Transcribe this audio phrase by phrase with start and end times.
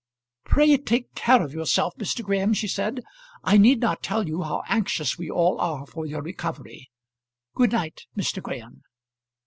[0.45, 2.23] "Pray take care of yourself, Mr.
[2.23, 3.03] Graham," she said;
[3.43, 6.89] "I need not tell you how anxious we all are for your recovery.
[7.53, 8.41] Good night, Mr.
[8.41, 8.81] Graham."